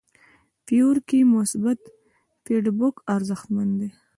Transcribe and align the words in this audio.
فیور 0.65 0.97
کې 1.07 1.19
مثبت 1.35 1.79
فیډبک 2.43 2.95
ارزښتمن 3.15 3.69
دی. 3.79 3.89